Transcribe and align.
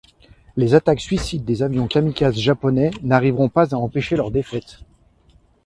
Les 0.57 0.73
attaques 0.73 0.99
suicides 0.99 1.45
des 1.45 1.61
avions 1.61 1.85
kamikazes 1.87 2.35
japonais 2.39 2.89
n'arriveront 3.03 3.49
pas 3.49 3.75
à 3.75 3.77
empêcher 3.77 4.15
leur 4.15 4.31
défaite. 4.31 4.79